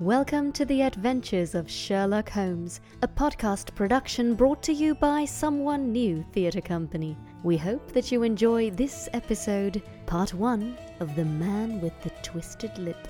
[0.00, 5.90] Welcome to the adventures of Sherlock Holmes, a podcast production brought to you by Someone
[5.90, 7.18] New Theatre Company.
[7.42, 12.78] We hope that you enjoy this episode, part one of The Man with the Twisted
[12.78, 13.08] Lip.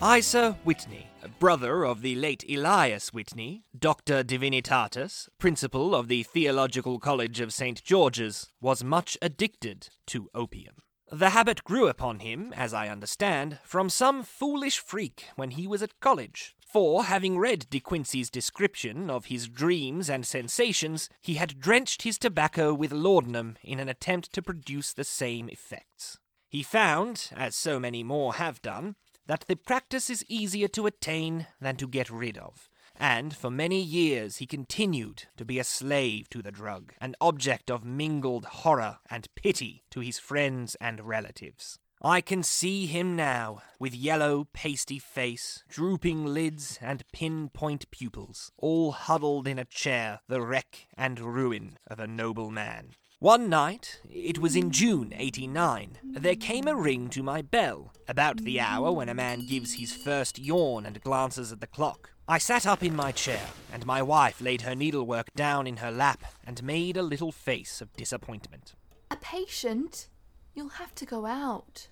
[0.00, 1.05] Isa Whitney,
[1.38, 7.82] brother of the late Elias Whitney, Doctor Divinitatis, principal of the Theological College of St.
[7.84, 10.76] George's, was much addicted to opium.
[11.10, 15.82] The habit grew upon him, as I understand, from some foolish freak when he was
[15.82, 16.56] at college.
[16.66, 22.18] For, having read De Quincey's description of his dreams and sensations, he had drenched his
[22.18, 26.18] tobacco with laudanum in an attempt to produce the same effects.
[26.48, 28.96] He found, as so many more have done,
[29.26, 32.68] that the practice is easier to attain than to get rid of.
[32.98, 37.70] And for many years he continued to be a slave to the drug, an object
[37.70, 41.78] of mingled horror and pity to his friends and relatives.
[42.02, 48.92] I can see him now, with yellow, pasty face, drooping lids, and pinpoint pupils, all
[48.92, 52.90] huddled in a chair, the wreck and ruin of a noble man.
[53.20, 54.70] One night, it was in hmm.
[54.72, 59.46] June 89, there came a ring to my bell, about the hour when a man
[59.46, 62.10] gives his first yawn and glances at the clock.
[62.28, 63.40] I sat up in my chair,
[63.72, 67.80] and my wife laid her needlework down in her lap and made a little face
[67.80, 68.74] of disappointment.
[69.10, 70.08] A patient?
[70.54, 71.88] You'll have to go out.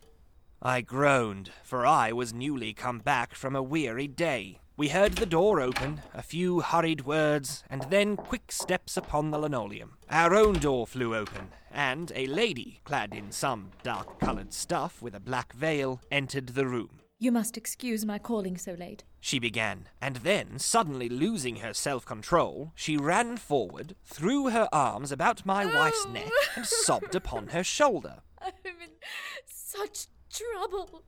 [0.61, 4.61] I groaned, for I was newly come back from a weary day.
[4.77, 9.39] We heard the door open, a few hurried words, and then quick steps upon the
[9.39, 9.99] linoleum.
[10.11, 15.15] Our own door flew open, and a lady, clad in some dark coloured stuff with
[15.15, 16.99] a black veil, entered the room.
[17.21, 19.05] You must excuse my calling so late.
[19.21, 25.13] She began, and then, suddenly losing her self control, she ran forward, threw her arms
[25.13, 25.73] about my oh.
[25.73, 28.23] wife's neck, and sobbed upon her shoulder.
[28.43, 28.91] I'm in
[29.47, 31.05] such trouble.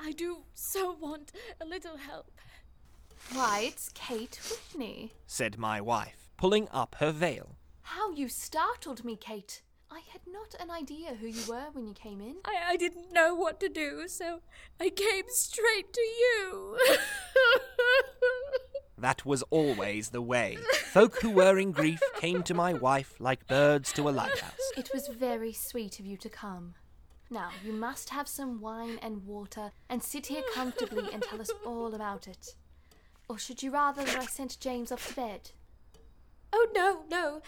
[0.00, 2.32] I do so want a little help.
[3.32, 5.12] Why, it's Kate Whitney.
[5.26, 7.56] said my wife, pulling up her veil.
[7.82, 9.62] How you startled me, Kate.
[9.90, 12.36] I had not an idea who you were when you came in.
[12.44, 14.40] I, I didn't know what to do, so
[14.78, 16.78] I came straight to you.
[19.00, 20.58] That was always the way.
[20.92, 24.72] Folk who were in grief came to my wife like birds to a lighthouse.
[24.76, 26.74] It was very sweet of you to come.
[27.30, 31.50] Now, you must have some wine and water and sit here comfortably and tell us
[31.64, 32.56] all about it.
[33.28, 35.50] Or should you rather that I sent James off to bed?
[36.52, 37.42] oh, no, no.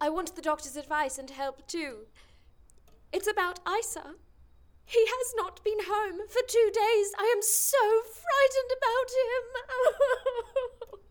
[0.00, 2.06] I want the doctor's advice and help too.
[3.12, 4.14] It's about Isa.
[4.84, 7.12] He has not been home for two days.
[7.18, 11.00] I am so frightened about him.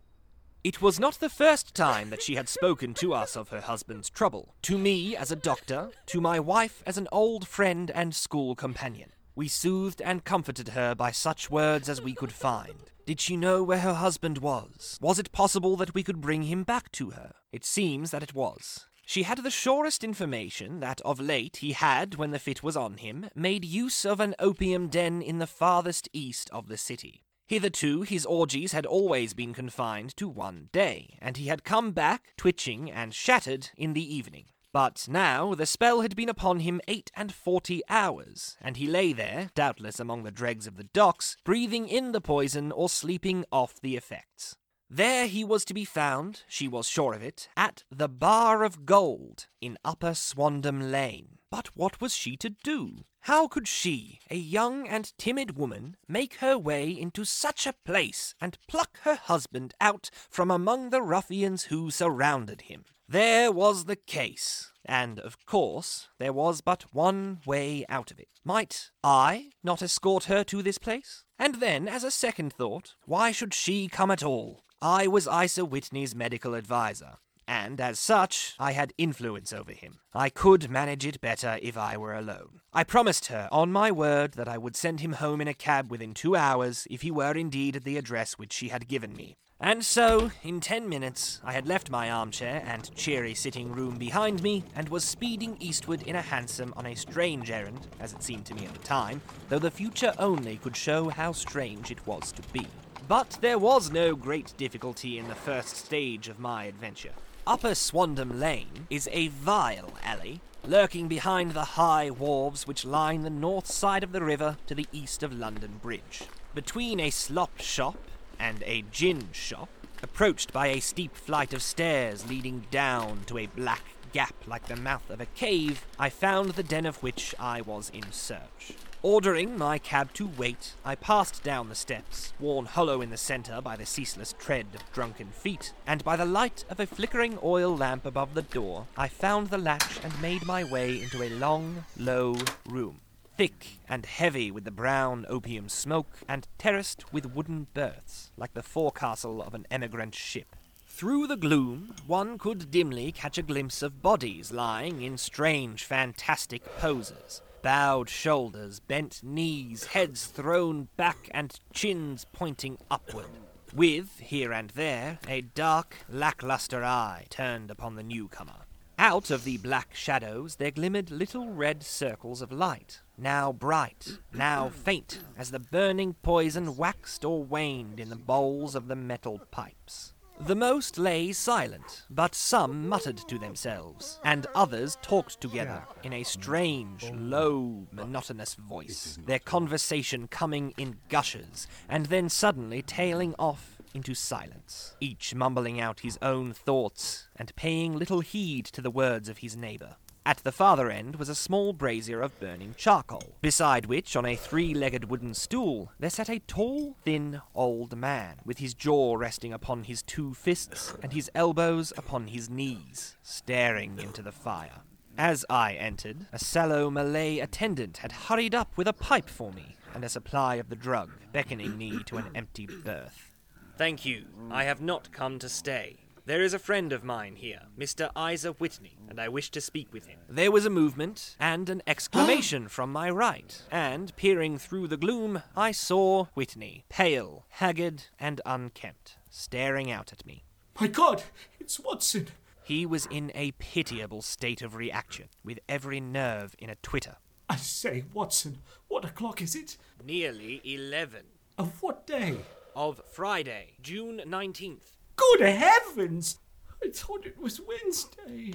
[0.63, 4.09] It was not the first time that she had spoken to us of her husband's
[4.09, 4.55] trouble.
[4.61, 9.11] To me as a doctor, to my wife as an old friend and school companion.
[9.35, 12.91] We soothed and comforted her by such words as we could find.
[13.05, 14.97] Did she know where her husband was?
[15.01, 17.33] Was it possible that we could bring him back to her?
[17.51, 18.85] It seems that it was.
[19.05, 22.97] She had the surest information that of late he had, when the fit was on
[22.97, 27.23] him, made use of an opium den in the farthest east of the city.
[27.45, 32.33] Hitherto, his orgies had always been confined to one day, and he had come back,
[32.37, 34.45] twitching and shattered, in the evening.
[34.73, 39.13] But now the spell had been upon him eight and forty hours, and he lay
[39.13, 43.79] there, doubtless among the dregs of the docks, breathing in the poison or sleeping off
[43.79, 44.57] the effects.
[44.89, 48.85] There he was to be found, she was sure of it, at the Bar of
[48.85, 51.37] Gold in Upper Swandam Lane.
[51.51, 53.05] But what was she to do?
[53.23, 58.35] How could she, a young and timid woman, make her way into such a place
[58.41, 62.83] and pluck her husband out from among the ruffians who surrounded him?
[63.07, 68.27] There was the case, and of course there was but one way out of it.
[68.43, 71.23] Might I not escort her to this place?
[71.39, 74.65] And then, as a second thought, why should she come at all?
[74.81, 79.99] I was Isa Whitney's medical adviser, and as such, I had influence over him.
[80.13, 82.61] I could manage it better if I were alone.
[82.73, 85.91] I promised her, on my word, that I would send him home in a cab
[85.91, 89.37] within two hours if he were indeed at the address which she had given me.
[89.59, 94.43] And so, in ten minutes, I had left my armchair and cheery sitting room behind
[94.43, 98.45] me and was speeding eastward in a hansom on a strange errand, as it seemed
[98.47, 102.31] to me at the time, though the future only could show how strange it was
[102.33, 102.67] to be.
[103.07, 107.13] But there was no great difficulty in the first stage of my adventure.
[107.45, 113.29] Upper Swandam Lane is a vile alley, lurking behind the high wharves which line the
[113.29, 116.23] north side of the river to the east of London Bridge.
[116.55, 117.97] Between a slop shop
[118.39, 119.69] and a gin shop,
[120.03, 124.75] Approached by a steep flight of stairs leading down to a black gap like the
[124.75, 128.73] mouth of a cave, I found the den of which I was in search.
[129.05, 133.59] Ordering my cab to wait, I passed down the steps, worn hollow in the centre
[133.59, 137.75] by the ceaseless tread of drunken feet, and by the light of a flickering oil
[137.75, 141.83] lamp above the door, I found the latch and made my way into a long,
[141.97, 143.01] low room,
[143.35, 148.63] thick and heavy with the brown opium smoke, and terraced with wooden berths, like the
[148.63, 150.55] forecastle of an emigrant ship.
[150.87, 156.63] Through the gloom, one could dimly catch a glimpse of bodies lying in strange, fantastic
[156.77, 163.25] poses bowed shoulders, bent knees, heads thrown back, and chins pointing upward,
[163.73, 168.67] with, here and there, a dark, lackluster eye turned upon the newcomer.
[168.99, 174.69] Out of the black shadows there glimmered little red circles of light, now bright, now
[174.69, 180.12] faint, as the burning poison waxed or waned in the bowls of the metal pipes.
[180.39, 186.23] The most lay silent, but some muttered to themselves, and others talked together in a
[186.23, 194.13] strange, low, monotonous voice, their conversation coming in gushes, and then suddenly tailing off into
[194.13, 199.37] silence, each mumbling out his own thoughts and paying little heed to the words of
[199.37, 199.95] his neighbour.
[200.25, 204.37] At the farther end was a small brazier of burning charcoal, beside which, on a
[204.37, 209.51] three legged wooden stool, there sat a tall, thin, old man, with his jaw resting
[209.51, 214.81] upon his two fists and his elbows upon his knees, staring into the fire.
[215.17, 219.75] As I entered, a sallow Malay attendant had hurried up with a pipe for me
[219.93, 223.31] and a supply of the drug, beckoning me to an empty berth.
[223.77, 224.25] Thank you.
[224.49, 226.02] I have not come to stay.
[226.25, 228.09] There is a friend of mine here, Mr.
[228.17, 230.19] Isa Whitney, and I wish to speak with him.
[230.29, 235.43] There was a movement and an exclamation from my right, and peering through the gloom,
[235.53, 240.45] I saw Whitney, pale, haggard, and unkempt, staring out at me.
[240.79, 241.23] My God,
[241.59, 242.29] it's Watson.
[242.63, 247.17] He was in a pitiable state of reaction, with every nerve in a twitter.
[247.49, 249.75] I say, Watson, what o'clock is it?
[250.01, 251.25] Nearly eleven.
[251.57, 252.37] Of what day?
[252.77, 254.95] Of Friday, June 19th.
[255.15, 256.39] Good heavens!
[256.83, 258.53] I thought it was Wednesday.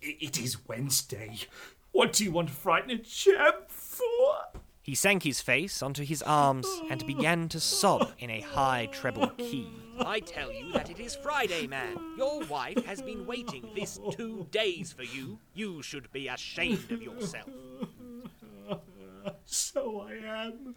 [0.00, 1.38] It is Wednesday.
[1.92, 4.36] What do you want to frighten a chap for?
[4.82, 9.28] He sank his face onto his arms and began to sob in a high treble
[9.38, 9.72] key.
[10.00, 11.96] I tell you that it is Friday, man.
[12.18, 15.38] Your wife has been waiting this two days for you.
[15.54, 17.48] You should be ashamed of yourself.
[19.46, 20.74] So I am.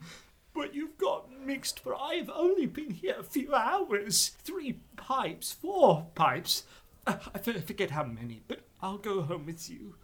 [0.58, 4.32] But you've got mixed, for I've only been here a few hours.
[4.42, 6.64] Three pipes, four pipes.
[7.06, 9.98] Uh, I forget how many, but I'll go home with you.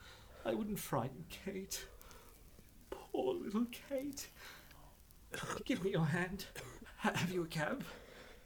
[0.45, 1.88] I wouldn't frighten Kate.
[2.91, 4.27] Poor little Kate.
[5.65, 6.45] Give me your hand.
[6.97, 7.83] Have you a cab?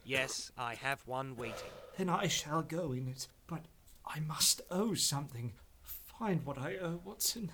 [0.05, 1.73] Yes, I have one waiting.
[1.97, 3.27] Then I shall go in it.
[3.47, 3.65] But
[4.05, 5.55] I must owe something.
[5.81, 7.51] Find what I owe, Watson.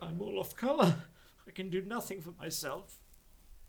[0.00, 0.94] I'm all off colour.
[1.46, 2.99] I can do nothing for myself.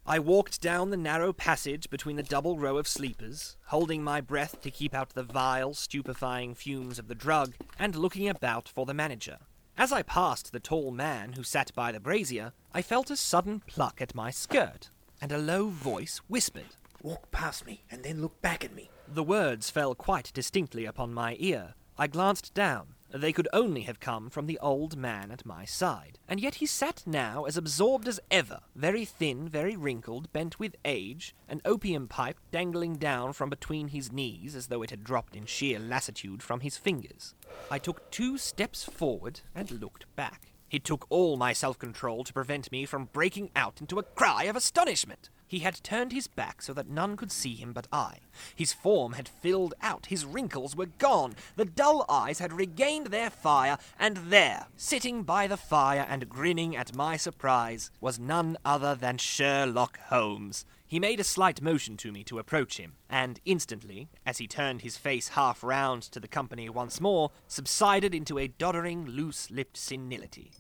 [0.06, 4.60] I walked down the narrow passage between the double row of sleepers, holding my breath
[4.62, 8.96] to keep out the vile, stupefying fumes of the drug, and looking about for the
[8.96, 9.38] manager.
[9.78, 13.62] As I passed the tall man who sat by the brazier, I felt a sudden
[13.68, 14.90] pluck at my skirt,
[15.22, 18.90] and a low voice whispered, Walk past me, and then look back at me.
[19.08, 21.76] The words fell quite distinctly upon my ear.
[21.98, 22.96] I glanced down.
[23.14, 26.66] They could only have come from the old man at my side, and yet he
[26.66, 32.08] sat now as absorbed as ever, very thin, very wrinkled, bent with age, an opium
[32.08, 36.42] pipe dangling down from between his knees as though it had dropped in sheer lassitude
[36.42, 37.36] from his fingers.
[37.70, 40.54] I took two steps forward and looked back.
[40.70, 44.46] It took all my self control to prevent me from breaking out into a cry
[44.46, 45.30] of astonishment.
[45.52, 48.20] He had turned his back so that none could see him but I.
[48.56, 53.30] His form had filled out, his wrinkles were gone, the dull eyes had regained their
[53.30, 58.96] fire, and there, sitting by the fire and grinning at my surprise, was none other
[58.96, 60.64] than Sherlock Holmes.
[60.88, 64.84] He made a slight motion to me to approach him, and instantly, as he turned
[64.84, 69.76] his face half round to the company once more, subsided into a doddering, loose lipped
[69.76, 70.52] senility.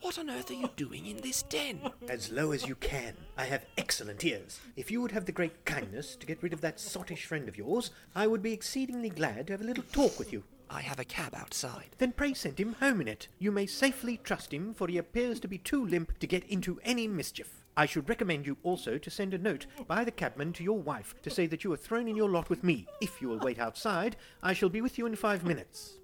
[0.00, 1.80] What on earth are you doing in this den?
[2.08, 3.14] As low as you can.
[3.36, 4.60] I have excellent ears.
[4.76, 7.58] If you would have the great kindness to get rid of that sottish friend of
[7.58, 10.42] yours, I would be exceedingly glad to have a little talk with you.
[10.70, 11.90] I have a cab outside.
[11.98, 13.28] Then pray send him home in it.
[13.38, 16.80] You may safely trust him, for he appears to be too limp to get into
[16.82, 17.64] any mischief.
[17.76, 21.14] I should recommend you also to send a note by the cabman to your wife
[21.22, 22.86] to say that you are thrown in your lot with me.
[23.00, 25.98] If you will wait outside, I shall be with you in five minutes.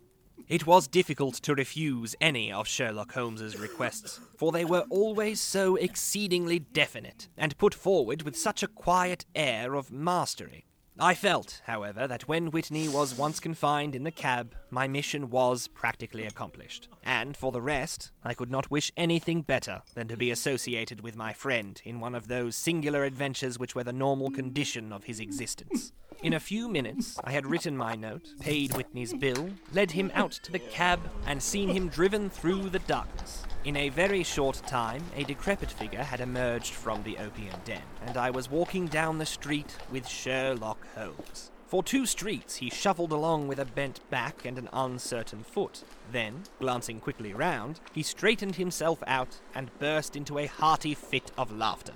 [0.47, 5.77] It was difficult to refuse any of Sherlock Holmes's requests, for they were always so
[5.77, 10.67] exceedingly definite, and put forward with such a quiet air of mastery.
[10.99, 15.67] I felt, however, that when Whitney was once confined in the cab, my mission was
[15.67, 16.89] practically accomplished.
[17.03, 21.17] And for the rest, I could not wish anything better than to be associated with
[21.17, 25.19] my friend in one of those singular adventures which were the normal condition of his
[25.19, 25.93] existence.
[26.25, 30.33] In a few minutes, I had written my note, paid Whitney's bill, led him out
[30.45, 33.43] to the cab, and seen him driven through the darkness.
[33.67, 38.17] In a very short time, a decrepit figure had emerged from the opium den, and
[38.17, 41.51] I was walking down the street with Sherlock Holmes.
[41.67, 45.85] For two streets he shuffled along with a bent back and an uncertain foot.
[46.11, 51.53] Then, glancing quickly round, he straightened himself out and burst into a hearty fit of
[51.53, 51.93] laughter.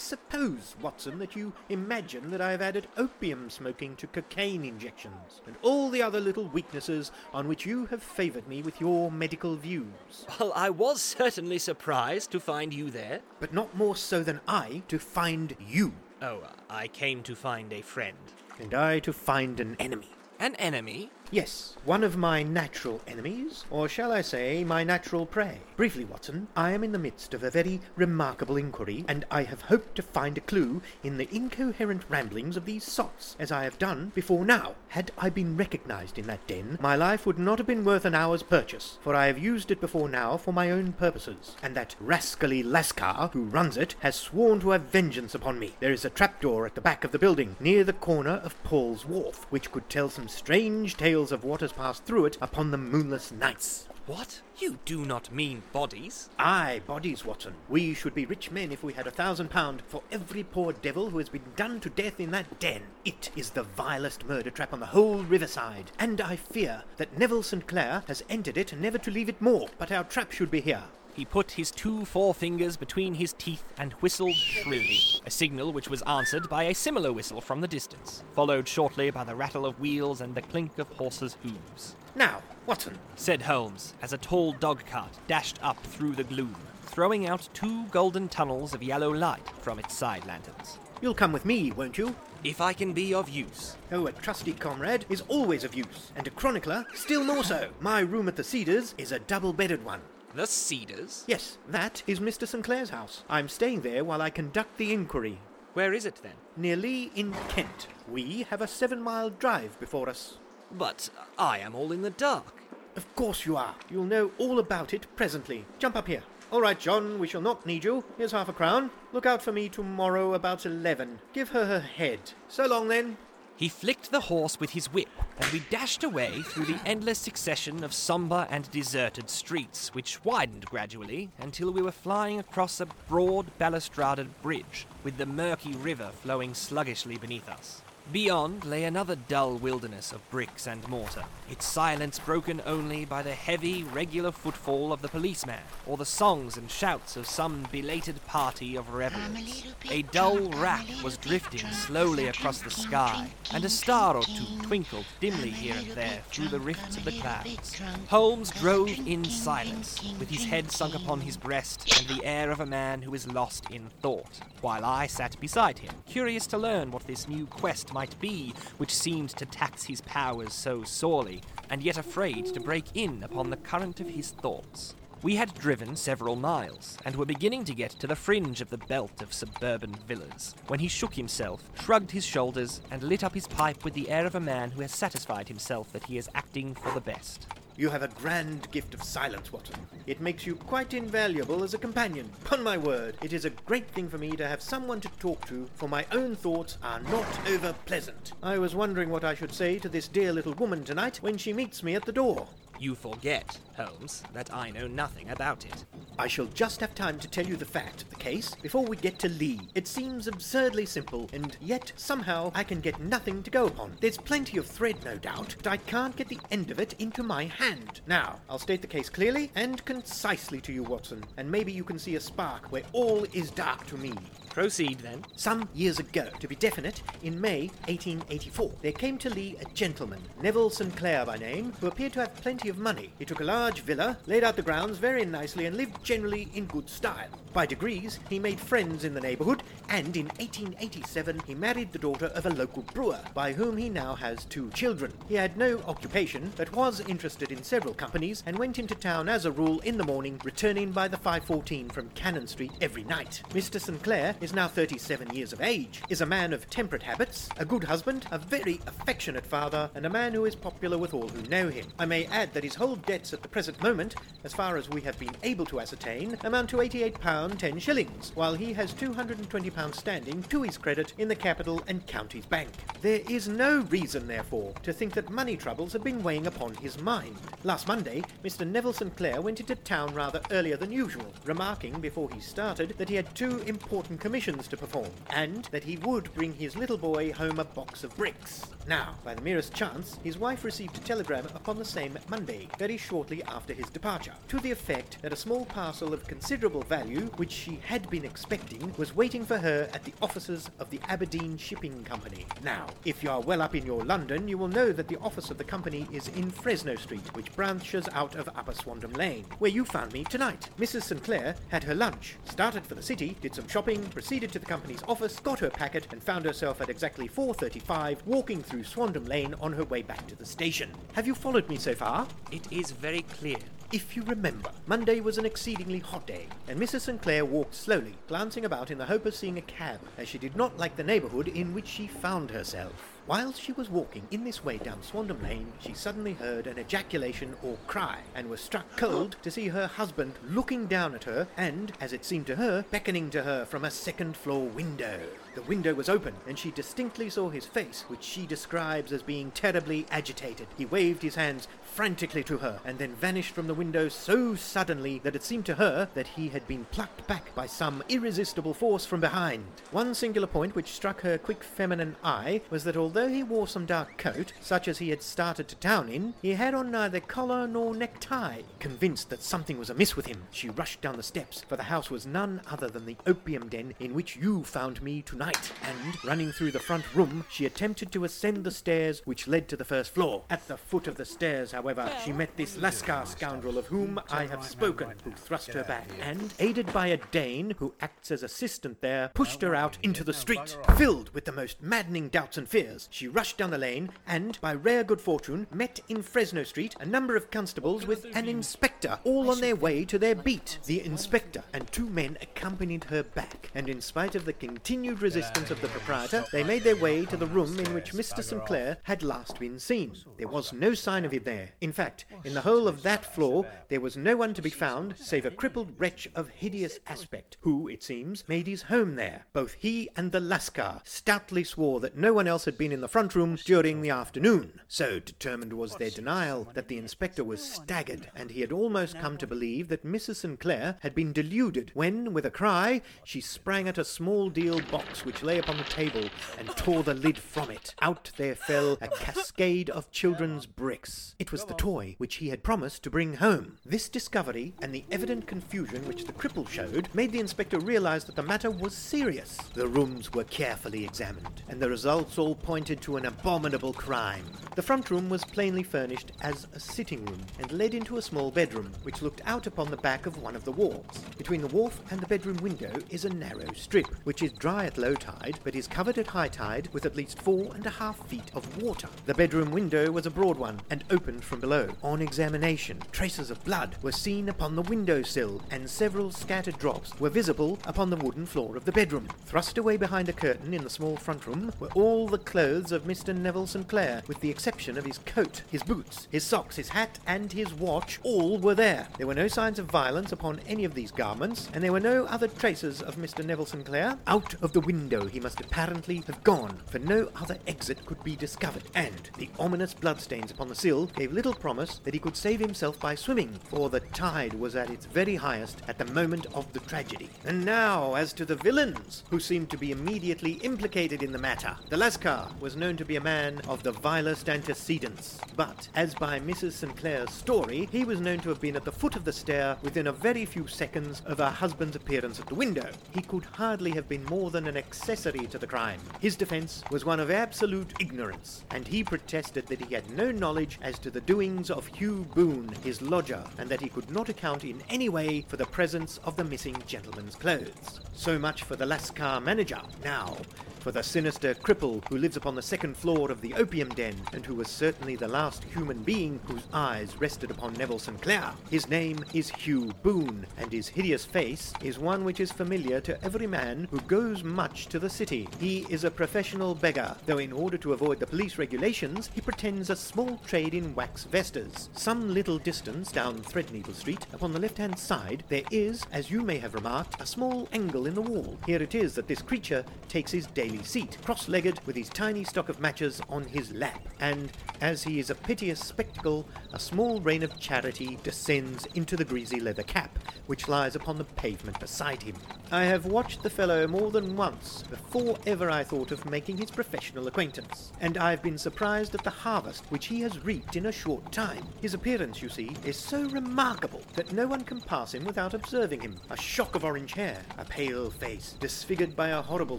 [0.00, 5.42] I suppose, Watson, that you imagine that I have added opium smoking to cocaine injections,
[5.46, 9.56] and all the other little weaknesses on which you have favoured me with your medical
[9.56, 10.24] views.
[10.40, 13.20] Well, I was certainly surprised to find you there.
[13.40, 15.92] But not more so than I to find you,
[16.22, 18.16] Oh, I came to find a friend.
[18.58, 20.08] and I to find an enemy.
[20.38, 21.10] An enemy?
[21.32, 25.58] Yes, one of my natural enemies, or shall I say, my natural prey.
[25.76, 29.62] Briefly, Watson, I am in the midst of a very remarkable inquiry, and I have
[29.62, 33.78] hoped to find a clue in the incoherent ramblings of these sots, as I have
[33.78, 34.74] done before now.
[34.88, 38.14] Had I been recognized in that den, my life would not have been worth an
[38.16, 41.94] hour's purchase, for I have used it before now for my own purposes, and that
[42.00, 45.76] rascally Lascar, who runs it, has sworn to have vengeance upon me.
[45.78, 49.06] There is a trapdoor at the back of the building, near the corner of Paul's
[49.06, 52.78] Wharf, which could tell some strange tales of what has passed through it upon the
[52.78, 53.88] moonless nights.
[54.06, 54.40] What?
[54.58, 56.30] You do not mean bodies?
[56.38, 57.54] Aye, bodies, Watson.
[57.68, 61.10] We should be rich men if we had a thousand pound for every poor devil
[61.10, 62.82] who has been done to death in that den.
[63.04, 67.42] It is the vilest murder trap on the whole riverside, and I fear that Neville
[67.42, 67.66] St.
[67.66, 69.68] Clair has entered it never to leave it more.
[69.78, 70.84] But our trap should be here.
[71.20, 76.00] He put his two forefingers between his teeth and whistled shrilly, a signal which was
[76.06, 80.22] answered by a similar whistle from the distance, followed shortly by the rattle of wheels
[80.22, 81.94] and the clink of horses' hooves.
[82.14, 87.26] Now, Watson, Said Holmes, as a tall dog cart dashed up through the gloom, throwing
[87.26, 90.78] out two golden tunnels of yellow light from its side lanterns.
[91.02, 92.16] you'll come with me, won't you?
[92.44, 93.76] If I can be of use.
[93.92, 97.68] Oh, a trusty comrade is always of use, and a chronicler still more so.
[97.78, 100.00] My room at the Cedars is a double-bedded one.
[100.34, 101.24] The Cedars?
[101.26, 102.46] Yes, that is Mr.
[102.46, 102.62] St.
[102.64, 103.24] Clair's house.
[103.28, 105.40] I'm staying there while I conduct the inquiry.
[105.72, 106.34] Where is it then?
[106.56, 107.88] Near Lee in Kent.
[108.08, 110.38] We have a seven mile drive before us.
[110.70, 112.62] But I am all in the dark.
[112.96, 113.74] Of course you are.
[113.90, 115.64] You'll know all about it presently.
[115.78, 116.22] Jump up here.
[116.52, 118.04] All right, John, we shall not need you.
[118.16, 118.90] Here's half a crown.
[119.12, 121.20] Look out for me tomorrow about eleven.
[121.32, 122.32] Give her her head.
[122.48, 123.16] So long then.
[123.60, 127.84] He flicked the horse with his whip, and we dashed away through the endless succession
[127.84, 133.48] of sombre and deserted streets, which widened gradually until we were flying across a broad
[133.58, 137.82] balustraded bridge, with the murky river flowing sluggishly beneath us.
[138.12, 143.34] Beyond lay another dull wilderness of bricks and mortar, its silence broken only by the
[143.34, 148.74] heavy, regular footfall of the policeman, or the songs and shouts of some belated party
[148.74, 149.64] of revelers.
[149.88, 155.06] A dull rack was drifting slowly across the sky, and a star or two twinkled
[155.20, 157.80] dimly here and there through the rifts of the clouds.
[158.08, 162.58] Holmes drove in silence, with his head sunk upon his breast and the air of
[162.58, 166.90] a man who is lost in thought, while I sat beside him, curious to learn
[166.90, 171.82] what this new quest might be which seemed to tax his powers so sorely, and
[171.82, 174.94] yet afraid to break in upon the current of his thoughts.
[175.22, 178.78] We had driven several miles, and were beginning to get to the fringe of the
[178.78, 183.46] belt of suburban villas, when he shook himself, shrugged his shoulders, and lit up his
[183.46, 186.74] pipe with the air of a man who has satisfied himself that he is acting
[186.74, 187.48] for the best.
[187.80, 189.76] You have a grand gift of silence, Watson.
[190.06, 192.28] It makes you quite invaluable as a companion.
[192.44, 195.46] Upon my word, it is a great thing for me to have someone to talk
[195.46, 198.32] to, for my own thoughts are not over pleasant.
[198.42, 201.54] I was wondering what I should say to this dear little woman tonight when she
[201.54, 202.46] meets me at the door.
[202.78, 205.84] You forget, Holmes, that I know nothing about it.
[206.18, 208.96] I shall just have time to tell you the fact of the case before we
[208.96, 209.60] get to Lee.
[209.74, 213.96] It seems absurdly simple, and yet somehow I can get nothing to go upon.
[214.00, 217.22] There's plenty of thread, no doubt, but I can't get the end of it into
[217.22, 218.00] my hand.
[218.06, 221.98] Now, I'll state the case clearly and concisely to you, Watson, and maybe you can
[221.98, 224.12] see a spark where all is dark to me.
[224.50, 225.24] Proceed then.
[225.36, 230.20] Some years ago, to be definite, in May 1884, there came to Lee a gentleman,
[230.42, 230.94] Neville St.
[230.96, 233.12] Clair by name, who appeared to have plenty of money.
[233.18, 236.66] He took a large villa, laid out the grounds very nicely, and lived generally in
[236.66, 237.28] good style.
[237.52, 242.26] By degrees, he made friends in the neighbourhood, and in 1887 he married the daughter
[242.26, 245.12] of a local brewer, by whom he now has two children.
[245.28, 249.44] He had no occupation, but was interested in several companies and went into town as
[249.44, 253.42] a rule in the morning, returning by the 514 from Cannon Street every night.
[253.50, 253.80] Mr.
[253.80, 254.02] St.
[254.02, 257.84] Clair is now 37 years of age, is a man of temperate habits, a good
[257.84, 261.68] husband, a very affectionate father, and a man who is popular with all who know
[261.68, 261.86] him.
[261.98, 265.00] I may add that his whole debts at the present moment, as far as we
[265.02, 270.42] have been able to ascertain, amount to £88 10 shillings, while he has £220 standing
[270.44, 272.68] to his credit in the Capital and Counties Bank.
[273.00, 277.00] There is no reason, therefore, to think that money troubles have been weighing upon his
[277.00, 277.36] mind.
[277.64, 278.66] Last Monday, Mr.
[278.66, 279.16] Neville St.
[279.16, 283.34] Clair went into town rather earlier than usual, remarking before he started that he had
[283.34, 287.64] two important commissions to perform, and that he would bring his little boy home a
[287.64, 288.66] box of bricks.
[288.86, 292.96] Now, by the merest chance, his wife received a telegram upon the same Monday, very
[292.96, 297.52] shortly after his departure, to the effect that a small parcel of considerable value, which
[297.52, 302.02] she had been expecting, was waiting for her at the offices of the Aberdeen Shipping
[302.04, 302.46] Company.
[302.64, 305.50] Now, if you are well up in your London, you will know that the office
[305.50, 309.70] of the company is in Fresno Street, which branches out of Upper Swandam Lane, where
[309.70, 310.68] you found me tonight.
[310.78, 311.02] Mrs.
[311.02, 311.22] St.
[311.22, 315.02] Clair had her lunch, started for the city, did some shopping, proceeded to the company's
[315.06, 319.72] office, got her packet, and found herself at exactly 4.35 walking through Swandam Lane on
[319.72, 320.90] her way back to the station.
[321.14, 322.28] Have you followed me so far?
[322.52, 323.58] It is very clear.
[323.92, 327.00] If you remember, Monday was an exceedingly hot day, and Mrs.
[327.00, 327.20] St.
[327.20, 330.54] Clair walked slowly, glancing about in the hope of seeing a cab, as she did
[330.54, 333.18] not like the neighbourhood in which she found herself.
[333.26, 337.56] While she was walking in this way down Swandam Lane, she suddenly heard an ejaculation
[337.64, 341.92] or cry, and was struck cold to see her husband looking down at her and,
[342.00, 345.18] as it seemed to her, beckoning to her from a second floor window.
[345.60, 349.50] The window was open, and she distinctly saw his face, which she describes as being
[349.50, 350.66] terribly agitated.
[350.78, 355.18] He waved his hands frantically to her, and then vanished from the window so suddenly
[355.18, 359.04] that it seemed to her that he had been plucked back by some irresistible force
[359.04, 359.64] from behind.
[359.90, 363.84] One singular point which struck her quick feminine eye was that although he wore some
[363.84, 367.66] dark coat, such as he had started to town in, he had on neither collar
[367.66, 368.62] nor necktie.
[368.78, 372.10] Convinced that something was amiss with him, she rushed down the steps, for the house
[372.10, 375.49] was none other than the opium den in which you found me tonight,
[375.82, 379.76] and, running through the front room, she attempted to ascend the stairs which led to
[379.76, 380.44] the first floor.
[380.50, 384.46] At the foot of the stairs, however, she met this Lascar scoundrel of whom I
[384.46, 389.00] have spoken, who thrust her back, and, aided by a Dane who acts as assistant
[389.00, 390.76] there, pushed her out into the street.
[390.96, 394.74] Filled with the most maddening doubts and fears, she rushed down the lane, and, by
[394.74, 399.50] rare good fortune, met in Fresno Street a number of constables with an inspector, all
[399.50, 400.78] on their way to their beat.
[400.84, 405.29] The inspector and two men accompanied her back, and in spite of the continued resistance
[405.36, 408.42] of the proprietor, they made their way to the room in which Mr.
[408.42, 408.64] St.
[408.66, 410.16] Clair had last been seen.
[410.36, 411.70] There was no sign of him there.
[411.80, 415.14] In fact, in the whole of that floor, there was no one to be found
[415.16, 419.46] save a crippled wretch of hideous aspect, who, it seems, made his home there.
[419.52, 423.08] Both he and the Lascar stoutly swore that no one else had been in the
[423.08, 424.80] front room during the afternoon.
[424.88, 429.36] So determined was their denial that the inspector was staggered, and he had almost come
[429.38, 430.36] to believe that Mrs.
[430.36, 430.58] St.
[430.58, 435.19] Clair had been deluded when, with a cry, she sprang at a small deal box
[435.24, 436.28] which lay upon the table
[436.58, 437.94] and tore the lid from it.
[438.00, 441.34] Out there fell a cascade of children's bricks.
[441.38, 443.78] It was the toy which he had promised to bring home.
[443.84, 448.36] This discovery and the evident confusion which the cripple showed made the inspector realize that
[448.36, 449.56] the matter was serious.
[449.74, 454.44] The rooms were carefully examined, and the results all pointed to an abominable crime.
[454.76, 458.50] The front room was plainly furnished as a sitting room and led into a small
[458.50, 461.18] bedroom, which looked out upon the back of one of the wharves.
[461.36, 464.98] Between the wharf and the bedroom window is a narrow strip, which is dry at
[464.98, 468.18] low tide, but is covered at high tide with at least four and a half
[468.28, 469.08] feet of water.
[469.26, 471.88] The bedroom window was a broad one and opened from below.
[472.02, 477.18] On examination, traces of blood were seen upon the window sill, and several scattered drops
[477.18, 479.28] were visible upon the wooden floor of the bedroom.
[479.46, 483.04] Thrust away behind a curtain in the small front room were all the clothes of
[483.04, 483.36] Mr.
[483.36, 483.88] Neville St.
[483.88, 487.72] Clair, with the exception of his coat, his boots, his socks, his hat, and his
[487.74, 488.20] watch.
[488.22, 489.08] All were there.
[489.18, 492.24] There were no signs of violence upon any of these garments, and there were no
[492.26, 493.44] other traces of Mr.
[493.44, 493.84] Neville St.
[493.84, 494.18] Clair.
[494.26, 498.36] Out of the window he must apparently have gone, for no other exit could be
[498.36, 502.60] discovered, and the ominous bloodstains upon the sill gave little promise that he could save
[502.60, 506.70] himself by swimming, for the tide was at its very highest at the moment of
[506.72, 507.30] the tragedy.
[507.44, 511.76] And now, as to the villains, who seemed to be immediately implicated in the matter.
[511.88, 516.40] The Lascar was known to be a man of the vilest antecedents, but, as by
[516.40, 516.72] Mrs.
[516.72, 516.96] St.
[516.96, 520.08] Clair's story, he was known to have been at the foot of the stair within
[520.08, 522.88] a very few seconds of her husband's appearance at the window.
[523.12, 526.00] He could hardly have been more than an accessory to the crime.
[526.18, 530.80] His defense was one of absolute ignorance, and he protested that he had no knowledge
[530.82, 534.64] as to the doings of Hugh Boone, his lodger, and that he could not account
[534.64, 538.00] in any way for the presence of the missing gentleman's clothes.
[538.14, 539.80] So much for the Lascar manager.
[540.02, 540.36] Now,
[540.80, 544.44] for the sinister cripple who lives upon the second floor of the opium den and
[544.46, 548.20] who was certainly the last human being whose eyes rested upon Neville St.
[548.22, 548.52] Clair.
[548.70, 553.22] His name is Hugh Boone, and his hideous face is one which is familiar to
[553.22, 555.48] every man who goes much to the city.
[555.58, 559.90] He is a professional beggar, though in order to avoid the police regulations, he pretends
[559.90, 561.90] a small trade in wax vestas.
[561.94, 566.58] Some little distance down Threadneedle Street, upon the left-hand side, there is, as you may
[566.58, 568.58] have remarked, a small angle in the wall.
[568.66, 572.68] Here it is that this creature takes his daily seat, cross-legged with his tiny stock
[572.68, 577.42] of matches on his lap, and, as he is a piteous spectacle, a small rain
[577.42, 582.34] of charity descends into the greasy leather cap, which lies upon the pavement beside him.
[582.72, 586.70] I have watched the fellow more than once before ever I thought of making his
[586.70, 590.92] professional acquaintance, and I've been surprised at the harvest which he has reaped in a
[590.92, 591.64] short time.
[591.82, 596.00] His appearance, you see, is so remarkable that no one can pass him without observing
[596.00, 596.16] him.
[596.30, 599.78] A shock of orange hair, a pale face, disfigured by a horrible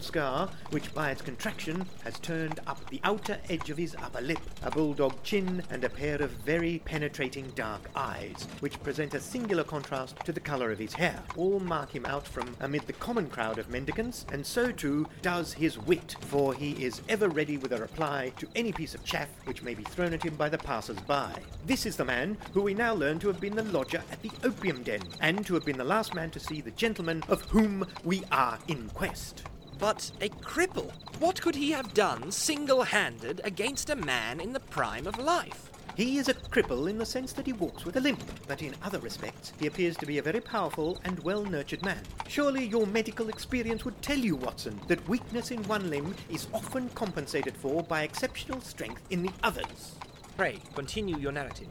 [0.00, 4.40] scar, which by its contraction has turned up the outer edge of his upper lip,
[4.62, 9.64] a bulldog chin, and a pair of very penetrating dark eyes, which present a singular
[9.64, 13.28] contrast to the colour of his hair, all mark him out from amid the common
[13.28, 17.72] crowd of mendicants, and so too does his wit, for he is ever ready with
[17.72, 20.58] a reply to any piece of chaff which may be thrown at him by the
[20.58, 21.32] passers-by.
[21.66, 24.30] This is the man who we now learn to have been the lodger at the
[24.46, 27.86] opium den, and to have been the last man to see the gentleman of whom
[28.04, 29.42] we are in quest.
[29.78, 30.92] But a cripple?
[31.18, 35.70] What could he have done single handed against a man in the prime of life?
[35.96, 38.74] He is a cripple in the sense that he walks with a limp, but in
[38.82, 42.00] other respects he appears to be a very powerful and well nurtured man.
[42.28, 46.88] Surely your medical experience would tell you, Watson, that weakness in one limb is often
[46.90, 49.96] compensated for by exceptional strength in the others.
[50.36, 51.68] Pray, continue your narrative.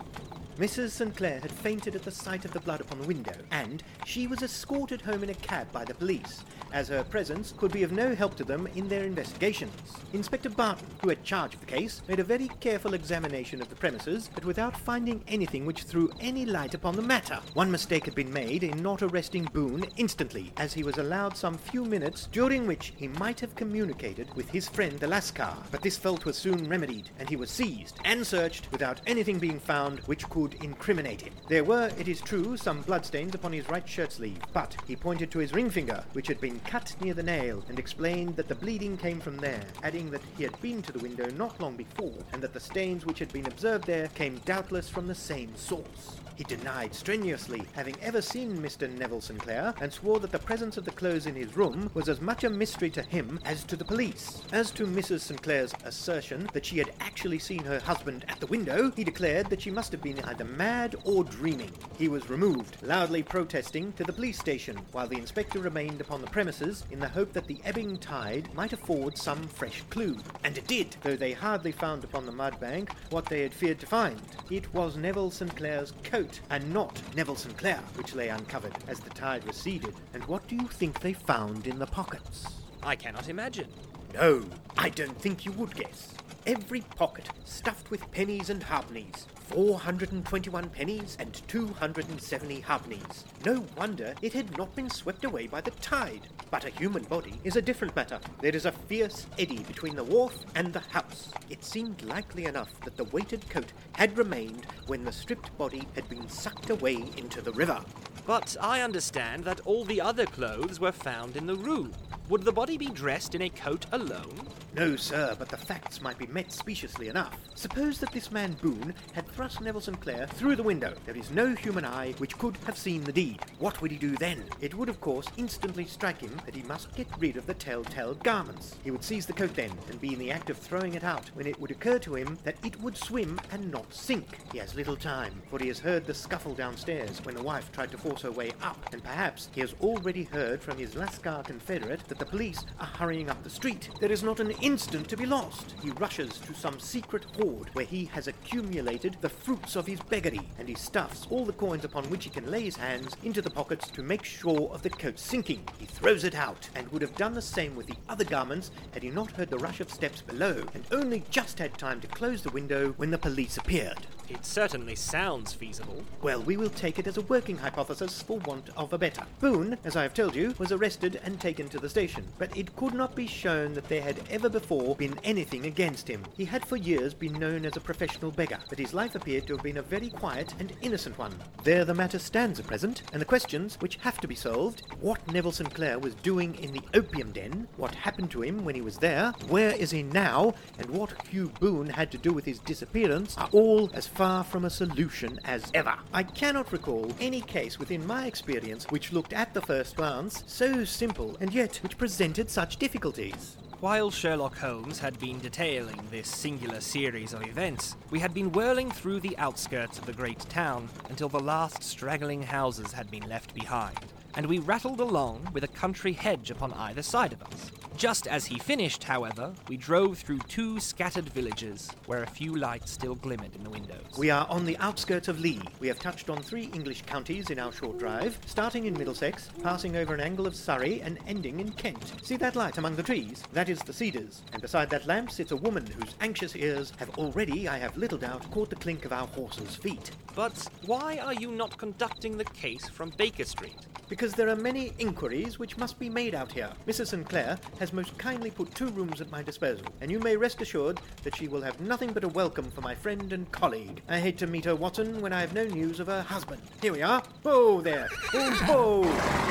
[0.57, 0.91] Mrs.
[0.91, 1.15] St.
[1.15, 4.43] Clair had fainted at the sight of the blood upon the window, and she was
[4.43, 8.13] escorted home in a cab by the police, as her presence could be of no
[8.13, 9.73] help to them in their investigations.
[10.13, 13.75] Inspector Barton, who had charge of the case, made a very careful examination of the
[13.75, 17.39] premises, but without finding anything which threw any light upon the matter.
[17.53, 21.57] One mistake had been made in not arresting Boone instantly, as he was allowed some
[21.57, 25.97] few minutes during which he might have communicated with his friend the Lascar, but this
[25.97, 30.29] fault was soon remedied, and he was seized and searched without anything being found which
[30.29, 31.33] could incriminate him.
[31.47, 35.31] There were, it is true, some bloodstains upon his right shirt sleeve, but he pointed
[35.31, 38.55] to his ring finger, which had been cut near the nail, and explained that the
[38.55, 42.13] bleeding came from there, adding that he had been to the window not long before,
[42.33, 46.17] and that the stains which had been observed there came doubtless from the same source.
[46.41, 48.89] He denied strenuously having ever seen Mr.
[48.89, 49.39] Neville St.
[49.39, 52.43] Clair, and swore that the presence of the clothes in his room was as much
[52.43, 54.41] a mystery to him as to the police.
[54.51, 55.19] As to Mrs.
[55.19, 55.41] St.
[55.43, 59.61] Clair's assertion that she had actually seen her husband at the window, he declared that
[59.61, 61.71] she must have been either mad or dreaming.
[61.97, 66.29] He was removed, loudly protesting, to the police station, while the inspector remained upon the
[66.29, 70.17] premises in the hope that the ebbing tide might afford some fresh clue.
[70.45, 73.79] And it did, though they hardly found upon the mud bank what they had feared
[73.81, 74.21] to find.
[74.49, 75.53] It was Neville St.
[75.53, 77.57] Clair's coat, and not Neville St.
[77.57, 79.95] Clair, which lay uncovered as the tide receded.
[80.13, 82.47] And what do you think they found in the pockets?
[82.81, 83.67] I cannot imagine.
[84.13, 84.45] No,
[84.77, 86.13] I don't think you would guess.
[86.47, 89.27] Every pocket stuffed with pennies and halfpennies.
[89.51, 93.25] 421 pennies and 270 halfpennies.
[93.45, 96.27] No wonder it had not been swept away by the tide.
[96.49, 98.19] But a human body is a different matter.
[98.41, 101.29] There is a fierce eddy between the wharf and the house.
[101.49, 106.07] It seemed likely enough that the weighted coat had remained when the stripped body had
[106.07, 107.79] been sucked away into the river.
[108.25, 111.91] But I understand that all the other clothes were found in the room.
[112.29, 114.47] Would the body be dressed in a coat alone?
[114.73, 117.37] No, sir, but the facts might be met speciously enough.
[117.55, 119.99] Suppose that this man Boone had thrust Neville St.
[119.99, 120.93] Clair through the window.
[121.05, 123.41] There is no human eye which could have seen the deed.
[123.59, 124.45] What would he do then?
[124.61, 128.13] It would, of course, instantly strike him that he must get rid of the telltale
[128.13, 128.77] garments.
[128.81, 131.29] He would seize the coat then, and be in the act of throwing it out,
[131.33, 134.37] when it would occur to him that it would swim and not sink.
[134.53, 137.91] He has little time, for he has heard the scuffle downstairs when the wife tried
[137.91, 142.07] to force her way up, and perhaps he has already heard from his Lascar confederate
[142.07, 143.89] that the police are hurrying up the street.
[143.99, 145.75] There is not an instant to be lost.
[145.83, 150.41] He rushes to some secret hoard where he has accumulated the fruits of his beggary,
[150.59, 153.49] and he stuffs all the coins upon which he can lay his hands into the
[153.49, 155.63] pockets to make sure of the coat sinking.
[155.79, 159.03] He throws it out, and would have done the same with the other garments had
[159.03, 162.41] he not heard the rush of steps below, and only just had time to close
[162.41, 164.07] the window when the police appeared.
[164.31, 166.05] It certainly sounds feasible.
[166.21, 169.23] Well, we will take it as a working hypothesis for want of a better.
[169.41, 172.73] Boone, as I have told you, was arrested and taken to the station, but it
[172.77, 176.23] could not be shown that there had ever before been anything against him.
[176.37, 179.53] He had for years been known as a professional beggar, but his life appeared to
[179.55, 181.35] have been a very quiet and innocent one.
[181.65, 185.29] There the matter stands at present, and the questions which have to be solved what
[185.29, 185.73] Neville St.
[185.73, 189.33] Clair was doing in the opium den, what happened to him when he was there,
[189.49, 193.49] where is he now, and what Hugh Boone had to do with his disappearance are
[193.51, 195.95] all as far from a solution as ever.
[196.13, 200.85] I cannot recall any case within my experience which looked at the first glance so
[200.85, 203.57] simple and yet which presented such difficulties.
[203.79, 208.91] While Sherlock Holmes had been detailing this singular series of events, we had been whirling
[208.91, 213.55] through the outskirts of the great town until the last straggling houses had been left
[213.55, 213.97] behind,
[214.35, 217.71] and we rattled along with a country hedge upon either side of us.
[217.97, 222.89] Just as he finished, however, we drove through two scattered villages where a few lights
[222.89, 224.17] still glimmered in the windows.
[224.17, 225.61] We are on the outskirts of Lee.
[225.79, 229.97] We have touched on three English counties in our short drive, starting in Middlesex, passing
[229.97, 232.13] over an angle of Surrey, and ending in Kent.
[232.23, 233.43] See that light among the trees?
[233.53, 234.41] That is the Cedars.
[234.53, 238.17] And beside that lamp sits a woman whose anxious ears have already, I have little
[238.17, 240.11] doubt, caught the clink of our horses' feet.
[240.33, 243.77] But why are you not conducting the case from Baker Street?
[244.07, 246.69] Because there are many inquiries which must be made out here.
[246.87, 247.07] Mrs.
[247.07, 247.27] St.
[247.27, 250.99] Clair has most kindly put two rooms at my disposal, and you may rest assured
[251.23, 254.03] that she will have nothing but a welcome for my friend and colleague.
[254.07, 256.61] I hate to meet her, Watson, when I have no news of her husband.
[256.83, 257.23] Here we are.
[257.41, 258.09] Whoa there.
[258.31, 259.03] Whoa, whoa,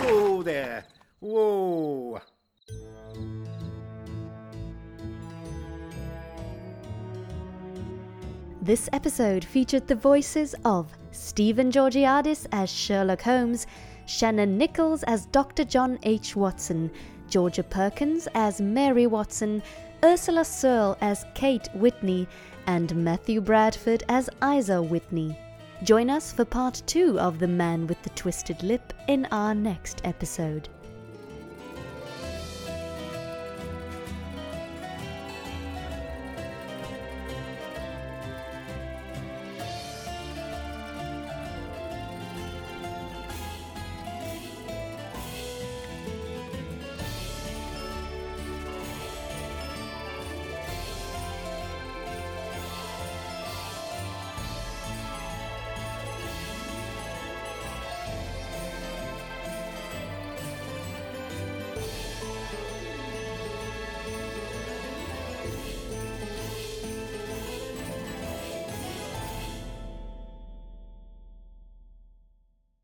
[0.02, 0.85] whoa there.
[1.18, 2.20] Whoa.
[8.62, 13.66] This episode featured the voices of Stephen Georgiadis as Sherlock Holmes,
[14.11, 15.62] Shannon Nichols as Dr.
[15.62, 16.35] John H.
[16.35, 16.90] Watson,
[17.29, 19.62] Georgia Perkins as Mary Watson,
[20.05, 22.27] Ursula Searle as Kate Whitney,
[22.66, 25.38] and Matthew Bradford as Isa Whitney.
[25.85, 30.01] Join us for part two of The Man with the Twisted Lip in our next
[30.03, 30.68] episode.